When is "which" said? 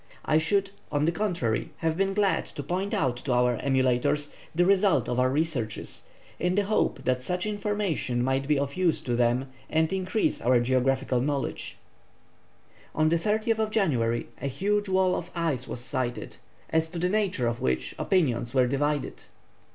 17.61-17.93